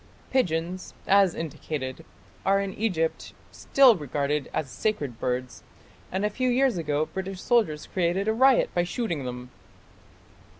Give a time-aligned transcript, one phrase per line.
[0.31, 2.03] Pigeons, as indicated,
[2.43, 5.61] are in Egypt still regarded as sacred birds,
[6.11, 9.51] and a few years ago British soldiers created a riot by shooting them.